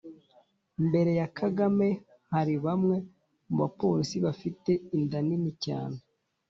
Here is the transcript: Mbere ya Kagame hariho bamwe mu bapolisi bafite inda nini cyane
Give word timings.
Mbere 0.87 1.11
ya 1.19 1.27
Kagame 1.39 1.87
hariho 2.31 2.61
bamwe 2.67 2.97
mu 3.49 3.55
bapolisi 3.61 4.17
bafite 4.25 4.71
inda 4.95 5.19
nini 5.27 5.51
cyane 5.65 5.97